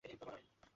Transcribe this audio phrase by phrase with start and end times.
[0.05, 0.67] এত দেরি হলো কেন?